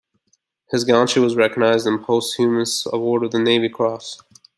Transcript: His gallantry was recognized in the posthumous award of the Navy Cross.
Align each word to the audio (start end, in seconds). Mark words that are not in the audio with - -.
His 0.71 0.83
gallantry 0.83 1.21
was 1.21 1.35
recognized 1.35 1.85
in 1.85 1.97
the 1.97 2.03
posthumous 2.03 2.87
award 2.91 3.21
of 3.23 3.29
the 3.31 3.37
Navy 3.37 3.69
Cross. 3.69 4.17